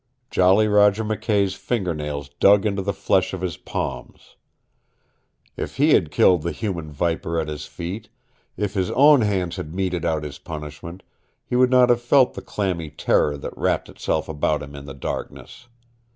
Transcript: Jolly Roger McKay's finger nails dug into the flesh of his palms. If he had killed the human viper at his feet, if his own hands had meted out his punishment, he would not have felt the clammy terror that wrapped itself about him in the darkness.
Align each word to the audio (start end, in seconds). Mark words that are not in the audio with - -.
Jolly 0.31 0.67
Roger 0.67 1.03
McKay's 1.03 1.53
finger 1.53 1.93
nails 1.93 2.29
dug 2.39 2.65
into 2.65 2.81
the 2.81 2.91
flesh 2.91 3.35
of 3.35 3.41
his 3.41 3.55
palms. 3.55 4.35
If 5.55 5.77
he 5.77 5.93
had 5.93 6.09
killed 6.09 6.41
the 6.41 6.51
human 6.51 6.91
viper 6.91 7.39
at 7.39 7.47
his 7.47 7.67
feet, 7.67 8.09
if 8.57 8.73
his 8.73 8.89
own 8.89 9.21
hands 9.21 9.57
had 9.57 9.75
meted 9.75 10.03
out 10.03 10.23
his 10.23 10.39
punishment, 10.39 11.03
he 11.45 11.55
would 11.55 11.69
not 11.69 11.89
have 11.91 12.01
felt 12.01 12.33
the 12.33 12.41
clammy 12.41 12.89
terror 12.89 13.37
that 13.37 13.55
wrapped 13.55 13.89
itself 13.89 14.27
about 14.27 14.63
him 14.63 14.75
in 14.75 14.85
the 14.85 14.95
darkness. 14.95 15.67